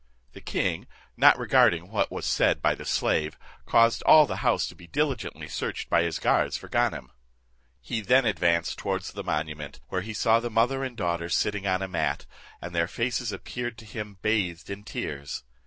The 0.33 0.41
king, 0.41 0.87
not 1.15 1.37
regarding 1.37 1.91
what 1.91 2.09
was 2.09 2.25
said 2.25 2.59
by 2.59 2.73
the 2.73 2.85
slave, 2.85 3.37
caused 3.67 4.01
all 4.01 4.25
the 4.25 4.37
house 4.37 4.65
to 4.65 4.75
be 4.75 4.87
diligently 4.87 5.47
searched 5.47 5.91
by 5.91 6.01
his 6.01 6.17
guards 6.17 6.57
for 6.57 6.67
Ganem. 6.67 7.11
He 7.81 8.01
then 8.01 8.25
advanced 8.25 8.79
towards 8.79 9.11
the 9.11 9.23
monument, 9.23 9.79
where 9.89 10.01
he 10.01 10.15
saw 10.15 10.39
the 10.39 10.49
mother 10.49 10.83
and 10.83 10.97
daughter 10.97 11.29
sitting 11.29 11.67
on 11.67 11.83
a 11.83 11.87
mat, 11.87 12.25
and 12.59 12.73
their 12.73 12.87
faces 12.87 13.31
appeared 13.31 13.77
to 13.77 13.85
him 13.85 14.17
bathed 14.23 14.71
in 14.71 14.83
tears. 14.83 15.43